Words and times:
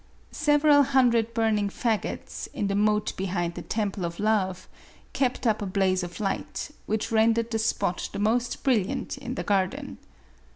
Several 0.31 0.81
hundred 0.81 1.31
burning 1.35 1.69
fagots 1.69 2.47
in 2.55 2.65
the 2.65 2.73
moat 2.73 3.15
behind 3.17 3.53
the. 3.53 3.61
tem 3.61 3.91
ple 3.91 4.03
of 4.03 4.19
Love, 4.19 4.67
kept 5.13 5.45
up 5.45 5.61
a 5.61 5.67
blaze 5.67 6.01
of 6.01 6.19
light, 6.19 6.71
which 6.87 7.11
rendered 7.11 7.51
the 7.51 7.59
spot 7.59 8.09
the 8.11 8.17
most 8.17 8.63
brilliant 8.63 9.15
in 9.19 9.35
the 9.35 9.43
garden. 9.43 9.99